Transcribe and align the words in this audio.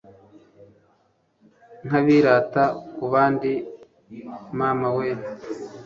nk'abirata 1.85 2.63
ku 2.95 3.05
bandi 3.13 3.51
mama 4.57 4.89
we 4.97 5.07